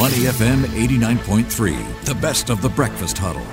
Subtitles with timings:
[0.00, 3.44] Money FM 89.3, the best of the breakfast huddle.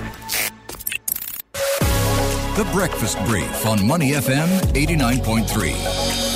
[2.55, 6.26] The Breakfast Brief on Money FM 89.3.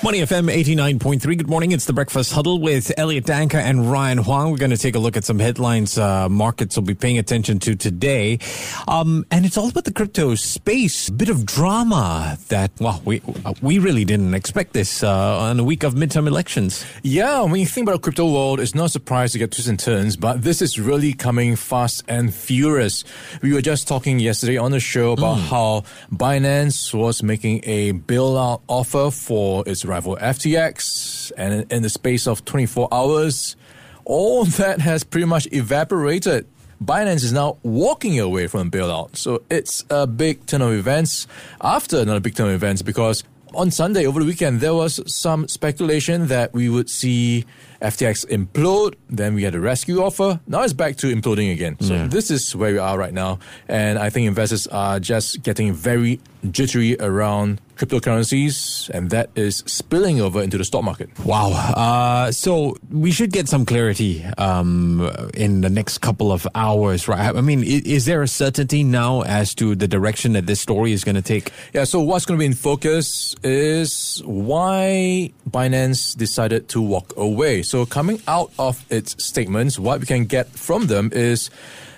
[0.00, 1.20] Money FM 89.3.
[1.38, 1.72] Good morning.
[1.72, 4.52] It's the Breakfast Huddle with Elliot Danker and Ryan Huang.
[4.52, 7.58] We're going to take a look at some headlines uh, markets will be paying attention
[7.58, 8.38] to today.
[8.86, 11.08] Um, and it's all about the crypto space.
[11.08, 15.58] A bit of drama that, well, we, uh, we really didn't expect this uh, on
[15.58, 16.86] a week of midterm elections.
[17.02, 19.68] Yeah, when you think about the crypto world, it's not a surprise to get twists
[19.68, 23.02] and turns, but this is really coming fast and furious.
[23.42, 25.48] We were just talking yesterday on the show about mm.
[25.48, 32.26] how Binance was making a bailout offer for its rival FTX, and in the space
[32.26, 33.56] of 24 hours,
[34.04, 36.46] all that has pretty much evaporated.
[36.82, 39.16] Binance is now walking away from bailout.
[39.16, 41.26] So it's a big turn of events
[41.60, 43.24] after another big turn of events because
[43.54, 47.44] on Sunday over the weekend there was some speculation that we would see
[47.80, 48.94] FTX implode.
[49.08, 50.40] Then we had a rescue offer.
[50.46, 51.76] Now it's back to imploding again.
[51.80, 52.06] So yeah.
[52.06, 53.38] this is where we are right now.
[53.68, 60.20] And I think investors are just getting very jittery around cryptocurrencies, and that is spilling
[60.20, 61.08] over into the stock market.
[61.24, 61.50] Wow.
[61.50, 67.34] Uh, so we should get some clarity um, in the next couple of hours, right?
[67.34, 70.92] I mean, is, is, there a certainty now as to the direction that this story
[70.92, 71.52] is going to take?
[71.72, 77.62] Yeah, so what's going to be in focus is why Binance decided to walk away.
[77.62, 81.50] So coming out of its statements, what we can get from them is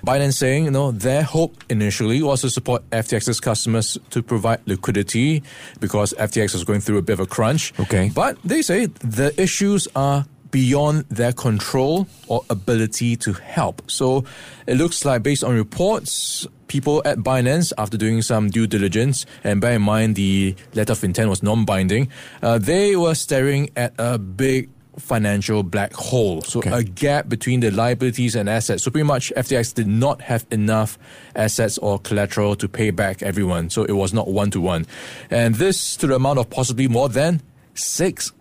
[0.04, 5.42] Binance saying, you know, their hope initially was to support FTX's customers to provide liquidity
[5.80, 7.72] because FTX was going through a bit of a crunch.
[7.80, 8.10] Okay.
[8.14, 13.88] But they say the issues are beyond their control or ability to help.
[13.90, 14.24] So
[14.66, 19.60] it looks like, based on reports, people at Binance, after doing some due diligence, and
[19.60, 22.08] bear in mind the letter of intent was non binding,
[22.42, 26.42] uh, they were staring at a big financial black hole.
[26.42, 26.70] So okay.
[26.70, 28.84] a gap between the liabilities and assets.
[28.84, 30.98] So pretty much FTX did not have enough
[31.36, 33.70] assets or collateral to pay back everyone.
[33.70, 34.86] So it was not one to one.
[35.30, 37.40] And this to the amount of possibly more than
[37.74, 38.33] six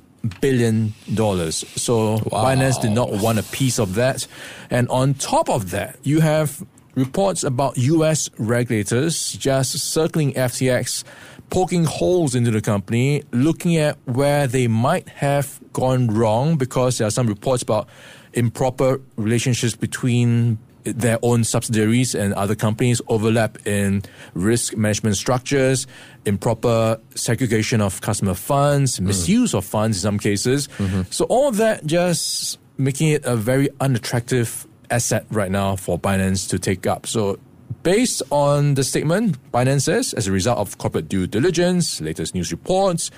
[0.42, 1.66] billion dollars.
[1.76, 2.46] So wow.
[2.46, 4.28] Binance did not want a piece of that.
[4.70, 6.64] And on top of that, you have
[6.96, 11.04] reports about US regulators just circling FTX
[11.50, 17.08] poking holes into the company, looking at where they might have gone wrong because there
[17.08, 17.88] are some reports about
[18.34, 24.02] improper relationships between their own subsidiaries and other companies overlap in
[24.34, 25.88] risk management structures,
[26.26, 29.06] improper segregation of customer funds, mm.
[29.06, 30.68] misuse of funds in some cases.
[30.78, 31.04] Mm-hmm.
[31.10, 36.60] So all that just making it a very unattractive asset right now for Binance to
[36.60, 37.06] take up.
[37.06, 37.40] So
[37.84, 42.52] Based on the statement, Binance says, as a result of corporate due diligence, latest news
[42.52, 43.10] reports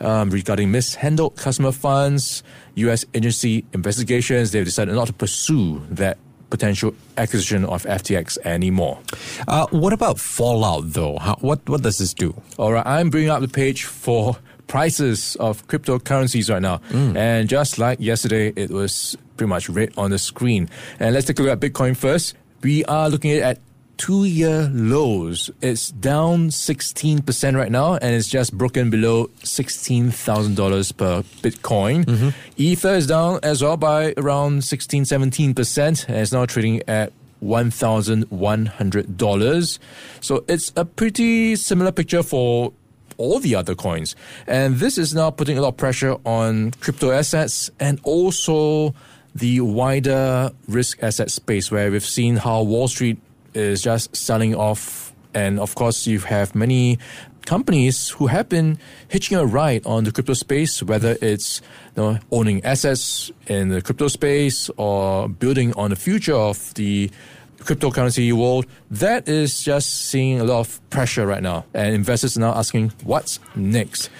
[0.00, 2.42] um, regarding mishandled customer funds,
[2.76, 3.04] U.S.
[3.14, 6.18] agency investigations, they've decided not to pursue that
[6.50, 9.00] potential acquisition of FTX anymore.
[9.48, 11.18] Uh, what about fallout, though?
[11.18, 12.40] How, what what does this do?
[12.58, 14.36] All right, I'm bringing up the page for
[14.66, 17.16] prices of cryptocurrencies right now, mm.
[17.16, 20.68] and just like yesterday, it was pretty much red on the screen.
[21.00, 22.34] And let's take a look at Bitcoin first.
[22.62, 23.60] We are looking at
[23.96, 25.50] two year lows.
[25.60, 32.04] It's down 16% right now, and it's just broken below $16,000 per Bitcoin.
[32.04, 32.28] Mm-hmm.
[32.56, 37.12] Ether is down as well by around 16 17%, and it's now trading at
[37.42, 39.78] $1,100.
[40.20, 42.72] So it's a pretty similar picture for
[43.18, 44.14] all the other coins.
[44.46, 48.94] And this is now putting a lot of pressure on crypto assets and also
[49.34, 53.18] the wider risk asset space where we've seen how Wall Street
[53.56, 55.12] is just selling off.
[55.34, 56.98] And of course, you have many
[57.46, 58.78] companies who have been
[59.08, 61.62] hitching a ride on the crypto space, whether it's
[61.96, 67.10] you know, owning assets in the crypto space or building on the future of the
[67.58, 68.66] cryptocurrency world.
[68.90, 71.64] That is just seeing a lot of pressure right now.
[71.72, 74.10] And investors are now asking, what's next?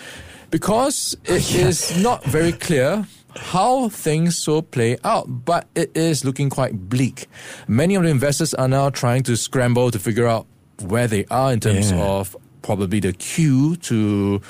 [0.51, 1.67] Because it yeah.
[1.67, 3.07] is not very clear
[3.39, 7.27] how things will play out, but it is looking quite bleak.
[7.69, 10.47] Many of the investors are now trying to scramble to figure out
[10.83, 12.03] where they are in terms yeah.
[12.03, 14.41] of probably the queue to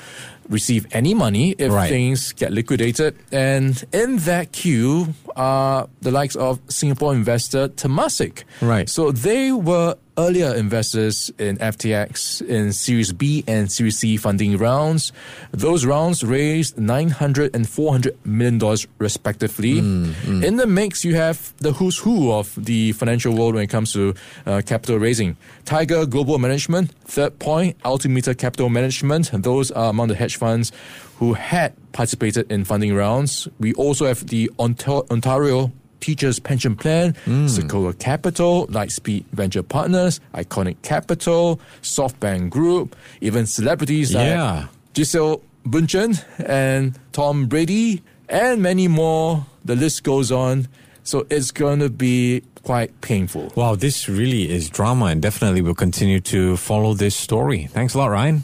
[0.49, 1.89] receive any money if right.
[1.89, 3.17] things get liquidated.
[3.31, 8.43] And in that queue are the likes of Singapore investor Temasek.
[8.61, 8.89] Right.
[8.89, 15.11] So they were earlier investors in FTX in Series B and Series C funding rounds.
[15.51, 19.75] Those rounds raised 900 and 400 million dollars respectively.
[19.75, 20.43] Mm, mm.
[20.43, 23.93] In the mix, you have the who's who of the financial world when it comes
[23.93, 24.15] to
[24.45, 25.37] uh, capital raising.
[25.65, 30.71] Tiger Global Management, Third Point, Altimeter Capital Management, those are among the hedge funds
[31.19, 33.47] who had participated in funding rounds.
[33.59, 37.47] We also have the Ontario Teachers Pension Plan, Hmm.
[37.47, 44.53] Sequoia Capital, Lightspeed Venture Partners, Iconiq Capital, SoftBank Group, even celebrities Yeah.
[44.53, 49.45] like Gisele Bundchen and Tom Brady, and many more.
[49.65, 50.67] The list goes on.
[51.03, 53.51] So it's going to be quite painful.
[53.55, 57.67] Wow, this really is drama, and definitely we'll continue to follow this story.
[57.71, 58.43] Thanks a lot, Ryan.